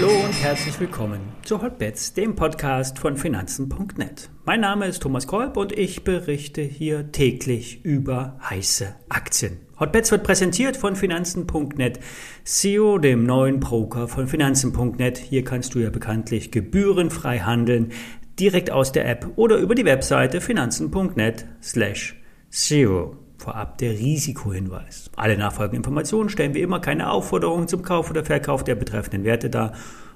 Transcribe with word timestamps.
Hallo 0.00 0.12
und 0.24 0.42
herzlich 0.44 0.78
willkommen 0.78 1.18
zu 1.42 1.60
Hotbets, 1.60 2.14
dem 2.14 2.36
Podcast 2.36 3.00
von 3.00 3.16
Finanzen.net. 3.16 4.30
Mein 4.44 4.60
Name 4.60 4.86
ist 4.86 5.02
Thomas 5.02 5.26
Kolb 5.26 5.56
und 5.56 5.72
ich 5.72 6.04
berichte 6.04 6.62
hier 6.62 7.10
täglich 7.10 7.84
über 7.84 8.38
heiße 8.48 8.94
Aktien. 9.08 9.58
Hotbets 9.80 10.12
wird 10.12 10.22
präsentiert 10.22 10.76
von 10.76 10.94
Finanzen.net, 10.94 11.98
SEO, 12.44 12.98
dem 12.98 13.24
neuen 13.24 13.58
Broker 13.58 14.06
von 14.06 14.28
Finanzen.net. 14.28 15.18
Hier 15.18 15.42
kannst 15.42 15.74
du 15.74 15.80
ja 15.80 15.90
bekanntlich 15.90 16.52
gebührenfrei 16.52 17.40
handeln, 17.40 17.90
direkt 18.38 18.70
aus 18.70 18.92
der 18.92 19.08
App 19.08 19.26
oder 19.34 19.56
über 19.56 19.74
die 19.74 19.84
Webseite 19.84 20.40
finanzen.net 20.40 21.44
slash 21.60 22.14
SEO. 22.50 23.16
Vorab 23.38 23.78
der 23.78 23.92
Risikohinweis. 23.92 25.10
Alle 25.14 25.38
nachfolgenden 25.38 25.78
Informationen 25.78 26.28
stellen 26.28 26.54
wie 26.54 26.60
immer 26.60 26.80
keine 26.80 27.10
Aufforderungen 27.10 27.68
zum 27.68 27.82
Kauf 27.82 28.10
oder 28.10 28.24
Verkauf 28.24 28.64
der 28.64 28.74
betreffenden 28.74 29.22
Werte 29.22 29.48
dar. 29.48 29.72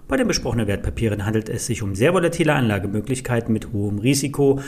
Bei 0.09 0.17
den 0.17 0.27
besprochenen 0.27 0.67
Wertpapieren 0.67 1.25
handelt 1.25 1.49
es 1.49 1.67
sich 1.67 1.83
um 1.83 1.95
sehr 1.95 2.13
volatile 2.15 2.53
Anlagemöglichkeiten 2.53 3.53
mit 3.53 3.73
hohem 3.73 4.01
Risiko. 4.01 4.61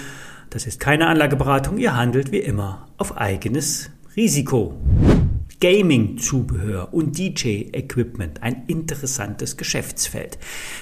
Das 0.50 0.66
ist 0.66 0.78
keine 0.78 1.08
Anlageberatung, 1.08 1.78
ihr 1.78 1.96
handelt 1.96 2.30
wie 2.30 2.38
immer 2.38 2.86
auf 2.96 3.18
eigenes 3.18 3.90
Risiko. 4.16 4.74
Gaming-Zubehör 5.64 6.92
und 6.92 7.16
DJ-Equipment, 7.16 8.42
ein 8.42 8.64
interessantes 8.66 9.56
Geschäftsfeld. 9.56 10.36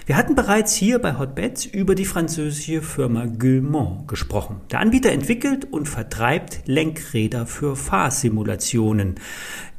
Wir 0.06 0.16
hatten 0.16 0.34
bereits 0.34 0.74
hier 0.74 0.98
bei 0.98 1.20
Hotbeds 1.20 1.66
über 1.66 1.95
die 1.95 2.05
französische 2.05 2.82
Firma 2.82 3.27
Guillemot 3.27 4.08
gesprochen. 4.08 4.60
Der 4.72 4.80
Anbieter 4.80 5.12
entwickelt 5.12 5.68
und 5.70 5.88
vertreibt 5.88 6.66
Lenkräder 6.66 7.46
für 7.46 7.77
Fahrsimulationen. 7.77 9.20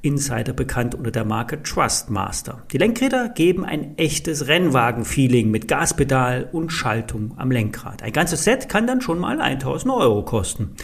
Insider 0.03 0.51
bekannt 0.51 0.95
unter 0.95 1.11
der 1.11 1.23
Marke 1.23 1.63
Trustmaster. 1.63 2.61
Die 2.73 2.77
Lenkräder 2.77 3.29
geben 3.29 3.63
ein 3.63 3.97
echtes 3.97 4.47
Rennwagen-Feeling 4.47 5.49
mit 5.49 5.69
Gaspedal 5.69 6.49
und 6.51 6.71
Schaltung 6.71 7.33
am 7.37 7.49
Lenkrad. 7.51 8.03
Ein 8.03 8.11
ganzes 8.11 8.43
Set 8.43 8.67
kann 8.67 8.85
dann 8.85 8.99
schon 8.99 9.17
mal 9.17 9.39
1000 9.39 9.93
Euro 9.93 10.23
kosten. 10.23 10.75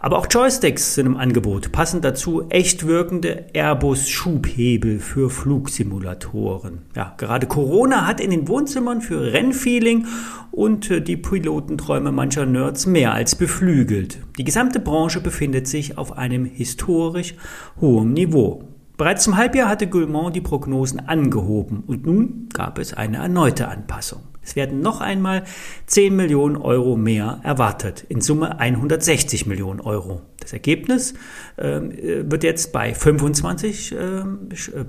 Aber 0.00 0.18
auch 0.18 0.26
Joysticks 0.30 0.94
sind 0.94 1.06
im 1.06 1.16
Angebot. 1.16 1.72
Passend 1.72 2.04
dazu 2.04 2.48
echt 2.50 2.86
wirkende 2.86 3.46
Airbus-Schubhebel 3.54 5.00
für 5.00 5.30
Flugsimulatoren. 5.30 6.82
Ja, 6.94 7.14
gerade 7.16 7.46
Corona 7.46 8.06
hat 8.06 8.20
in 8.20 8.30
den 8.30 8.48
Wohnzimmern 8.48 9.00
für 9.00 9.32
Rennfeeling 9.32 10.06
und 10.50 10.90
äh, 10.90 11.00
die 11.00 11.16
Pilotenträume 11.16 12.12
mancher 12.12 12.44
Nerds 12.44 12.86
mehr 12.86 13.14
als 13.14 13.34
beflügelt. 13.34 14.18
Die 14.38 14.44
gesamte 14.44 14.78
Branche 14.78 15.20
befindet 15.20 15.66
sich 15.66 15.98
auf 15.98 16.16
einem 16.16 16.44
historisch 16.44 17.34
hohen 17.80 18.12
Niveau. 18.12 18.62
Bereits 18.96 19.24
zum 19.24 19.36
Halbjahr 19.36 19.68
hatte 19.68 19.88
Guillemot 19.88 20.34
die 20.34 20.40
Prognosen 20.40 21.00
angehoben 21.00 21.82
und 21.86 22.06
nun 22.06 22.48
gab 22.52 22.78
es 22.78 22.94
eine 22.94 23.18
erneute 23.18 23.68
Anpassung. 23.68 24.22
Es 24.42 24.56
werden 24.56 24.80
noch 24.80 25.00
einmal 25.00 25.42
10 25.86 26.16
Millionen 26.16 26.56
Euro 26.56 26.96
mehr 26.96 27.40
erwartet, 27.42 28.06
in 28.08 28.20
Summe 28.20 28.58
160 28.58 29.46
Millionen 29.46 29.80
Euro. 29.80 30.22
Das 30.40 30.52
Ergebnis 30.52 31.14
ähm, 31.58 31.90
äh, 31.90 32.30
wird 32.30 32.44
jetzt 32.44 32.72
bei 32.72 32.94
25, 32.94 33.92
äh, 33.92 34.22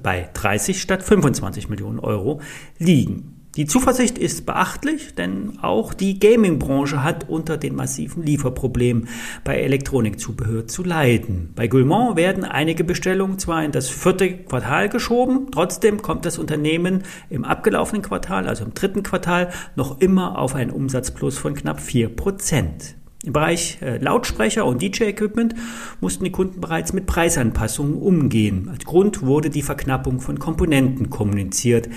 bei 0.01 0.29
30 0.33 0.79
statt 0.79 1.03
25 1.03 1.69
Millionen 1.69 1.99
Euro 1.99 2.39
liegen. 2.77 3.38
Die 3.55 3.65
Zuversicht 3.65 4.19
ist 4.19 4.45
beachtlich, 4.45 5.15
denn 5.15 5.57
auch 5.63 5.95
die 5.95 6.19
Gaming-Branche 6.19 7.03
hat 7.03 7.27
unter 7.27 7.57
den 7.57 7.75
massiven 7.75 8.23
Lieferproblemen 8.23 9.07
bei 9.43 9.57
Elektronikzubehör 9.57 10.67
zu 10.67 10.83
leiden. 10.83 11.51
Bei 11.55 11.67
Guillemot 11.67 12.15
werden 12.15 12.43
einige 12.45 12.83
Bestellungen 12.83 13.39
zwar 13.39 13.65
in 13.65 13.71
das 13.71 13.89
vierte 13.89 14.37
Quartal 14.37 14.87
geschoben, 14.87 15.47
trotzdem 15.51 16.03
kommt 16.03 16.25
das 16.25 16.37
Unternehmen 16.37 17.01
im 17.31 17.43
abgelaufenen 17.43 18.03
Quartal, 18.03 18.47
also 18.47 18.63
im 18.65 18.75
dritten 18.75 19.01
Quartal, 19.01 19.49
noch 19.75 19.99
immer 19.99 20.37
auf 20.37 20.53
einen 20.53 20.69
Umsatzplus 20.69 21.39
von 21.39 21.55
knapp 21.55 21.81
vier 21.81 22.09
Prozent. 22.09 22.95
Im 23.25 23.33
Bereich 23.33 23.79
äh, 23.81 23.97
Lautsprecher 23.97 24.63
und 24.63 24.81
DJ-Equipment 24.81 25.55
mussten 25.99 26.23
die 26.23 26.31
Kunden 26.31 26.61
bereits 26.61 26.93
mit 26.93 27.07
Preisanpassungen 27.07 27.95
umgehen. 27.95 28.69
Als 28.71 28.85
Grund 28.85 29.23
wurde 29.23 29.49
die 29.49 29.63
Verknappung 29.63 30.21
von 30.21 30.39
Komponenten 30.39 31.09
kommuniziert. 31.09 31.89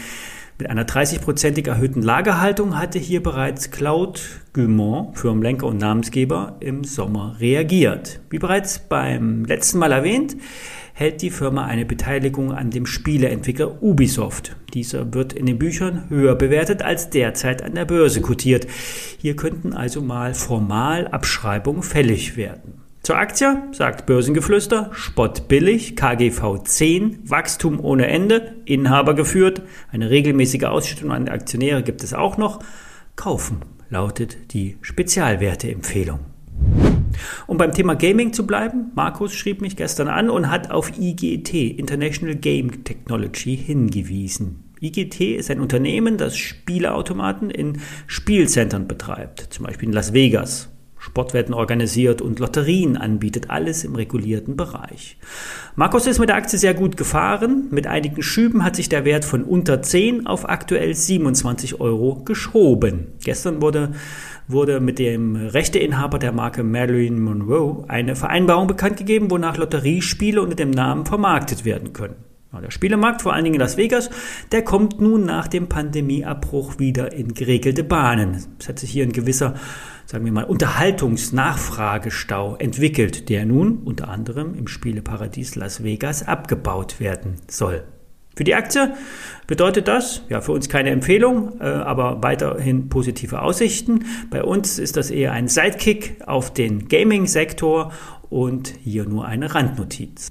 Mit 0.58 0.70
einer 0.70 0.84
30-prozentig 0.84 1.66
erhöhten 1.66 2.02
Lagerhaltung 2.02 2.78
hatte 2.78 2.98
hier 2.98 3.22
bereits 3.22 3.70
Claude 3.70 4.20
Guimont, 4.52 5.18
Firmenlenker 5.18 5.66
und 5.66 5.78
Namensgeber, 5.78 6.56
im 6.60 6.84
Sommer 6.84 7.36
reagiert. 7.40 8.20
Wie 8.30 8.38
bereits 8.38 8.78
beim 8.78 9.44
letzten 9.44 9.78
Mal 9.78 9.92
erwähnt, 9.92 10.36
hält 10.92 11.22
die 11.22 11.30
Firma 11.30 11.64
eine 11.64 11.86
Beteiligung 11.86 12.52
an 12.52 12.70
dem 12.70 12.86
Spieleentwickler 12.86 13.82
Ubisoft. 13.82 14.54
Dieser 14.74 15.14
wird 15.14 15.32
in 15.32 15.46
den 15.46 15.58
Büchern 15.58 16.04
höher 16.10 16.34
bewertet 16.34 16.82
als 16.82 17.10
derzeit 17.10 17.62
an 17.62 17.74
der 17.74 17.86
Börse 17.86 18.20
kotiert. 18.20 18.66
Hier 19.18 19.36
könnten 19.36 19.72
also 19.72 20.02
mal 20.02 20.34
formal 20.34 21.08
Abschreibungen 21.08 21.82
fällig 21.82 22.36
werden. 22.36 22.81
Zur 23.02 23.16
Aktie 23.16 23.60
sagt 23.72 24.06
Börsengeflüster, 24.06 24.92
Spott 24.92 25.48
billig, 25.48 25.96
KGV 25.96 26.62
10, 26.62 27.28
Wachstum 27.28 27.80
ohne 27.80 28.06
Ende, 28.06 28.54
Inhaber 28.64 29.14
geführt, 29.14 29.62
eine 29.90 30.08
regelmäßige 30.08 30.62
Ausschüttung 30.64 31.10
an 31.10 31.28
Aktionäre 31.28 31.82
gibt 31.82 32.04
es 32.04 32.14
auch 32.14 32.36
noch. 32.36 32.60
Kaufen 33.16 33.62
lautet 33.90 34.52
die 34.52 34.78
Spezialwerteempfehlung. 34.82 36.20
Um 37.48 37.58
beim 37.58 37.72
Thema 37.72 37.96
Gaming 37.96 38.32
zu 38.32 38.46
bleiben, 38.46 38.92
Markus 38.94 39.34
schrieb 39.34 39.62
mich 39.62 39.76
gestern 39.76 40.06
an 40.06 40.30
und 40.30 40.48
hat 40.48 40.70
auf 40.70 40.96
IGT, 40.96 41.52
International 41.76 42.36
Game 42.36 42.84
Technology, 42.84 43.56
hingewiesen. 43.56 44.72
IGT 44.80 45.20
ist 45.38 45.50
ein 45.50 45.60
Unternehmen, 45.60 46.18
das 46.18 46.36
Spieleautomaten 46.38 47.50
in 47.50 47.80
Spielcentern 48.06 48.86
betreibt, 48.86 49.48
zum 49.50 49.66
Beispiel 49.66 49.88
in 49.88 49.92
Las 49.92 50.12
Vegas. 50.12 50.71
Sportwetten 51.02 51.52
organisiert 51.52 52.22
und 52.22 52.38
Lotterien 52.38 52.96
anbietet, 52.96 53.50
alles 53.50 53.82
im 53.82 53.96
regulierten 53.96 54.56
Bereich. 54.56 55.16
Markus 55.74 56.06
ist 56.06 56.20
mit 56.20 56.28
der 56.28 56.36
Aktie 56.36 56.60
sehr 56.60 56.74
gut 56.74 56.96
gefahren. 56.96 57.66
Mit 57.72 57.88
einigen 57.88 58.22
Schüben 58.22 58.64
hat 58.64 58.76
sich 58.76 58.88
der 58.88 59.04
Wert 59.04 59.24
von 59.24 59.42
unter 59.42 59.82
10 59.82 60.28
auf 60.28 60.48
aktuell 60.48 60.94
27 60.94 61.80
Euro 61.80 62.22
geschoben. 62.24 63.08
Gestern 63.24 63.60
wurde, 63.60 63.90
wurde 64.46 64.78
mit 64.78 65.00
dem 65.00 65.34
Rechteinhaber 65.34 66.20
der 66.20 66.30
Marke 66.30 66.62
Marilyn 66.62 67.20
Monroe 67.20 67.84
eine 67.88 68.14
Vereinbarung 68.14 68.68
bekannt 68.68 68.96
gegeben, 68.96 69.28
wonach 69.28 69.56
Lotteriespiele 69.56 70.40
unter 70.40 70.54
dem 70.54 70.70
Namen 70.70 71.04
vermarktet 71.04 71.64
werden 71.64 71.92
können. 71.92 72.31
Der 72.60 72.70
Spielemarkt, 72.70 73.22
vor 73.22 73.32
allen 73.32 73.44
Dingen 73.44 73.54
in 73.54 73.60
Las 73.60 73.78
Vegas, 73.78 74.10
der 74.52 74.62
kommt 74.62 75.00
nun 75.00 75.24
nach 75.24 75.48
dem 75.48 75.68
Pandemieabbruch 75.68 76.78
wieder 76.78 77.12
in 77.12 77.32
geregelte 77.32 77.82
Bahnen. 77.82 78.44
Es 78.58 78.68
hat 78.68 78.78
sich 78.78 78.90
hier 78.90 79.04
ein 79.04 79.12
gewisser, 79.12 79.54
sagen 80.04 80.26
wir 80.26 80.32
mal, 80.32 80.44
Unterhaltungsnachfragestau 80.44 82.56
entwickelt, 82.56 83.30
der 83.30 83.46
nun 83.46 83.78
unter 83.78 84.08
anderem 84.08 84.54
im 84.54 84.68
Spieleparadies 84.68 85.54
Las 85.54 85.82
Vegas 85.82 86.28
abgebaut 86.28 87.00
werden 87.00 87.36
soll. 87.48 87.84
Für 88.36 88.44
die 88.44 88.54
Aktie 88.54 88.92
bedeutet 89.46 89.88
das, 89.88 90.20
ja, 90.28 90.42
für 90.42 90.52
uns 90.52 90.68
keine 90.68 90.90
Empfehlung, 90.90 91.58
äh, 91.60 91.64
aber 91.64 92.22
weiterhin 92.22 92.90
positive 92.90 93.40
Aussichten. 93.42 94.04
Bei 94.30 94.44
uns 94.44 94.78
ist 94.78 94.96
das 94.96 95.10
eher 95.10 95.32
ein 95.32 95.48
Sidekick 95.48 96.16
auf 96.26 96.52
den 96.52 96.88
Gaming-Sektor 96.88 97.92
und 98.30 98.74
hier 98.82 99.04
nur 99.04 99.26
eine 99.26 99.54
Randnotiz. 99.54 100.30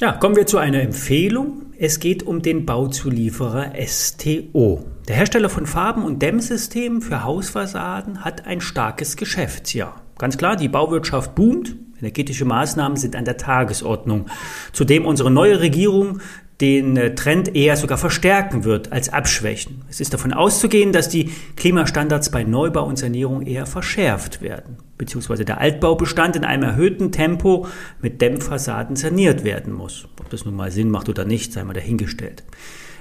Ja, 0.00 0.12
kommen 0.12 0.34
wir 0.34 0.46
zu 0.46 0.56
einer 0.56 0.80
Empfehlung. 0.80 1.74
Es 1.78 2.00
geht 2.00 2.22
um 2.22 2.40
den 2.40 2.64
Bauzulieferer 2.64 3.74
STO. 3.86 4.82
Der 5.06 5.16
Hersteller 5.16 5.50
von 5.50 5.66
Farben- 5.66 6.04
und 6.04 6.22
Dämmsystemen 6.22 7.02
für 7.02 7.22
Hausfassaden 7.22 8.24
hat 8.24 8.46
ein 8.46 8.62
starkes 8.62 9.18
Geschäftsjahr. 9.18 10.00
Ganz 10.16 10.38
klar, 10.38 10.56
die 10.56 10.70
Bauwirtschaft 10.70 11.34
boomt. 11.34 11.76
Energetische 11.98 12.46
Maßnahmen 12.46 12.96
sind 12.96 13.14
an 13.14 13.26
der 13.26 13.36
Tagesordnung. 13.36 14.30
Zudem 14.72 15.04
unsere 15.04 15.30
neue 15.30 15.60
Regierung 15.60 16.20
den 16.60 16.96
äh, 16.96 17.14
Trend 17.14 17.54
eher 17.54 17.76
sogar 17.76 17.98
verstärken 17.98 18.64
wird 18.64 18.92
als 18.92 19.08
abschwächen. 19.08 19.82
Es 19.88 20.00
ist 20.00 20.12
davon 20.12 20.32
auszugehen, 20.32 20.92
dass 20.92 21.08
die 21.08 21.30
Klimastandards 21.56 22.30
bei 22.30 22.44
Neubau 22.44 22.84
und 22.84 22.98
Sanierung 22.98 23.42
eher 23.42 23.66
verschärft 23.66 24.42
werden, 24.42 24.76
beziehungsweise 24.98 25.44
der 25.44 25.58
Altbaubestand 25.58 26.36
in 26.36 26.44
einem 26.44 26.64
erhöhten 26.64 27.12
Tempo 27.12 27.66
mit 28.00 28.20
Dämmfassaden 28.20 28.96
saniert 28.96 29.44
werden 29.44 29.72
muss. 29.72 30.06
Ob 30.18 30.28
das 30.30 30.44
nun 30.44 30.54
mal 30.54 30.70
Sinn 30.70 30.90
macht 30.90 31.08
oder 31.08 31.24
nicht, 31.24 31.52
sei 31.52 31.64
mal 31.64 31.72
dahingestellt. 31.72 32.44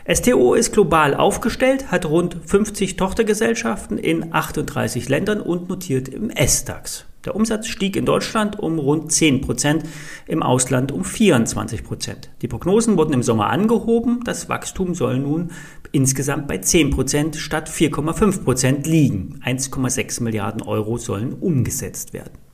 STO 0.07 0.53
ist 0.53 0.73
global 0.73 1.13
aufgestellt, 1.13 1.91
hat 1.91 2.05
rund 2.05 2.37
50 2.45 2.95
Tochtergesellschaften 2.95 3.97
in 3.97 4.33
38 4.33 5.09
Ländern 5.09 5.41
und 5.41 5.69
notiert 5.69 6.07
im 6.07 6.29
S-DAX. 6.29 7.05
Der 7.25 7.35
Umsatz 7.35 7.67
stieg 7.67 7.97
in 7.97 8.05
Deutschland 8.05 8.57
um 8.57 8.79
rund 8.79 9.11
10 9.11 9.41
Prozent, 9.41 9.83
im 10.25 10.41
Ausland 10.41 10.91
um 10.91 11.03
24 11.03 11.83
Prozent. 11.83 12.29
Die 12.41 12.47
Prognosen 12.47 12.97
wurden 12.97 13.13
im 13.13 13.23
Sommer 13.23 13.49
angehoben. 13.49 14.21
Das 14.23 14.47
Wachstum 14.47 14.95
soll 14.95 15.19
nun 15.19 15.51
insgesamt 15.91 16.47
bei 16.47 16.59
10 16.59 16.91
Prozent 16.91 17.35
statt 17.35 17.69
4,5 17.69 18.43
Prozent 18.43 18.87
liegen. 18.87 19.41
1,6 19.45 20.23
Milliarden 20.23 20.61
Euro 20.61 20.97
sollen 20.97 21.33
umgesetzt 21.33 22.13
werden. 22.13 22.48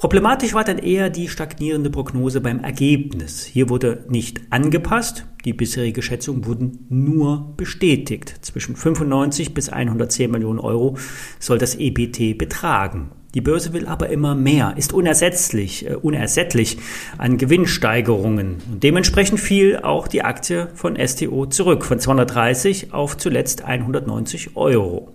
Problematisch 0.00 0.54
war 0.54 0.64
dann 0.64 0.78
eher 0.78 1.10
die 1.10 1.28
stagnierende 1.28 1.90
Prognose 1.90 2.40
beim 2.40 2.60
Ergebnis. 2.60 3.44
Hier 3.44 3.68
wurde 3.68 4.06
nicht 4.08 4.40
angepasst, 4.48 5.26
die 5.44 5.52
bisherige 5.52 6.00
Schätzung 6.00 6.46
wurden 6.46 6.86
nur 6.88 7.52
bestätigt. 7.58 8.34
Zwischen 8.40 8.76
95 8.76 9.52
bis 9.52 9.68
110 9.68 10.30
Millionen 10.30 10.58
Euro 10.58 10.96
soll 11.38 11.58
das 11.58 11.74
EBT 11.74 12.38
betragen. 12.38 13.10
Die 13.34 13.42
Börse 13.42 13.74
will 13.74 13.86
aber 13.86 14.08
immer 14.08 14.34
mehr, 14.34 14.72
ist 14.78 14.94
unersetzlich, 14.94 15.86
äh, 15.86 15.96
unersättlich 15.96 16.78
an 17.18 17.36
Gewinnsteigerungen. 17.36 18.56
Und 18.72 18.82
dementsprechend 18.82 19.38
fiel 19.38 19.80
auch 19.82 20.08
die 20.08 20.22
Aktie 20.22 20.68
von 20.76 20.96
STO 20.96 21.44
zurück, 21.44 21.84
von 21.84 22.00
230 22.00 22.94
auf 22.94 23.18
zuletzt 23.18 23.66
190 23.66 24.56
Euro. 24.56 25.12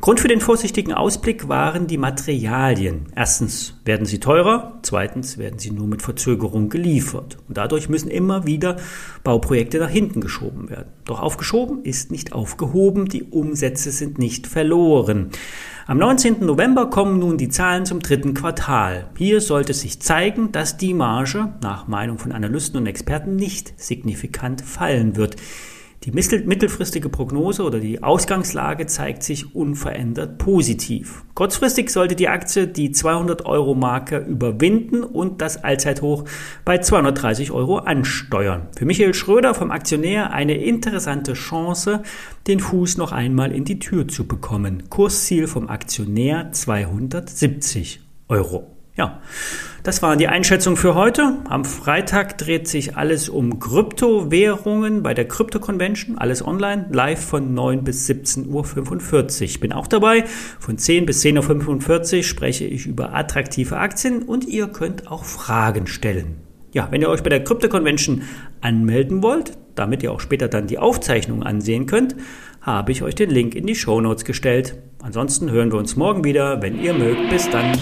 Grund 0.00 0.18
für 0.18 0.28
den 0.28 0.40
vorsichtigen 0.40 0.94
Ausblick 0.94 1.48
waren 1.48 1.86
die 1.86 1.98
Materialien. 1.98 3.12
Erstens 3.14 3.74
werden 3.84 4.06
sie 4.06 4.18
teurer, 4.18 4.78
zweitens 4.80 5.36
werden 5.36 5.58
sie 5.58 5.72
nur 5.72 5.86
mit 5.86 6.00
Verzögerung 6.00 6.70
geliefert. 6.70 7.36
Und 7.46 7.58
dadurch 7.58 7.90
müssen 7.90 8.10
immer 8.10 8.46
wieder 8.46 8.76
Bauprojekte 9.24 9.78
nach 9.78 9.90
hinten 9.90 10.22
geschoben 10.22 10.70
werden. 10.70 10.88
Doch 11.04 11.20
aufgeschoben 11.20 11.84
ist 11.84 12.10
nicht 12.10 12.32
aufgehoben, 12.32 13.10
die 13.10 13.24
Umsätze 13.24 13.90
sind 13.90 14.18
nicht 14.18 14.46
verloren. 14.46 15.32
Am 15.86 15.98
19. 15.98 16.46
November 16.46 16.88
kommen 16.88 17.18
nun 17.18 17.36
die 17.36 17.50
Zahlen 17.50 17.84
zum 17.84 18.00
dritten 18.00 18.32
Quartal. 18.32 19.10
Hier 19.18 19.42
sollte 19.42 19.74
sich 19.74 20.00
zeigen, 20.00 20.50
dass 20.50 20.78
die 20.78 20.94
Marge 20.94 21.52
nach 21.60 21.88
Meinung 21.88 22.16
von 22.16 22.32
Analysten 22.32 22.78
und 22.78 22.86
Experten 22.86 23.36
nicht 23.36 23.78
signifikant 23.78 24.62
fallen 24.62 25.16
wird. 25.16 25.36
Die 26.04 26.12
mittelfristige 26.12 27.10
Prognose 27.10 27.62
oder 27.62 27.78
die 27.78 28.02
Ausgangslage 28.02 28.86
zeigt 28.86 29.22
sich 29.22 29.54
unverändert 29.54 30.38
positiv. 30.38 31.24
Kurzfristig 31.34 31.90
sollte 31.90 32.16
die 32.16 32.28
Aktie 32.28 32.66
die 32.66 32.90
200 32.90 33.44
Euro 33.44 33.74
Marke 33.74 34.16
überwinden 34.16 35.02
und 35.02 35.42
das 35.42 35.62
Allzeithoch 35.62 36.24
bei 36.64 36.78
230 36.78 37.50
Euro 37.50 37.80
ansteuern. 37.80 38.68
Für 38.78 38.86
Michael 38.86 39.12
Schröder 39.12 39.52
vom 39.52 39.70
Aktionär 39.70 40.32
eine 40.32 40.54
interessante 40.54 41.34
Chance, 41.34 42.02
den 42.46 42.60
Fuß 42.60 42.96
noch 42.96 43.12
einmal 43.12 43.52
in 43.52 43.66
die 43.66 43.78
Tür 43.78 44.08
zu 44.08 44.26
bekommen. 44.26 44.84
Kursziel 44.88 45.46
vom 45.48 45.68
Aktionär 45.68 46.50
270 46.50 48.00
Euro. 48.28 48.79
Ja, 48.96 49.20
das 49.82 50.02
waren 50.02 50.18
die 50.18 50.28
Einschätzungen 50.28 50.76
für 50.76 50.94
heute. 50.94 51.38
Am 51.48 51.64
Freitag 51.64 52.36
dreht 52.36 52.68
sich 52.68 52.96
alles 52.96 53.28
um 53.28 53.60
Kryptowährungen 53.60 55.02
bei 55.02 55.14
der 55.14 55.26
Krypto 55.26 55.58
Convention. 55.58 56.18
Alles 56.18 56.44
online, 56.44 56.86
live 56.90 57.24
von 57.24 57.54
9 57.54 57.82
bis 57.84 58.08
17.45 58.08 58.48
Uhr. 58.48 59.42
Ich 59.42 59.60
bin 59.60 59.72
auch 59.72 59.86
dabei. 59.86 60.24
Von 60.58 60.76
10 60.76 61.06
bis 61.06 61.24
10.45 61.24 62.16
Uhr 62.18 62.22
spreche 62.24 62.64
ich 62.64 62.86
über 62.86 63.14
attraktive 63.14 63.78
Aktien 63.78 64.22
und 64.22 64.46
ihr 64.46 64.66
könnt 64.68 65.10
auch 65.10 65.24
Fragen 65.24 65.86
stellen. 65.86 66.36
Ja, 66.72 66.88
wenn 66.90 67.00
ihr 67.00 67.08
euch 67.08 67.22
bei 67.22 67.30
der 67.30 67.42
Krypto 67.42 67.68
Convention 67.68 68.22
anmelden 68.60 69.22
wollt, 69.22 69.56
damit 69.76 70.02
ihr 70.02 70.12
auch 70.12 70.20
später 70.20 70.48
dann 70.48 70.66
die 70.66 70.78
Aufzeichnung 70.78 71.42
ansehen 71.42 71.86
könnt, 71.86 72.16
habe 72.60 72.92
ich 72.92 73.02
euch 73.02 73.14
den 73.14 73.30
Link 73.30 73.54
in 73.54 73.66
die 73.66 73.74
Show 73.74 74.00
Notes 74.00 74.24
gestellt. 74.24 74.76
Ansonsten 75.02 75.50
hören 75.50 75.72
wir 75.72 75.78
uns 75.78 75.96
morgen 75.96 76.22
wieder, 76.24 76.60
wenn 76.60 76.78
ihr 76.78 76.92
mögt. 76.92 77.30
Bis 77.30 77.48
dann. 77.48 77.72